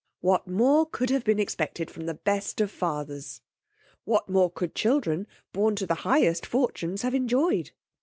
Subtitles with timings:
[0.21, 3.41] What more could have been expected from the best of fathers!
[4.03, 7.69] what more could children, born to the highest fortunes, have enjoyed!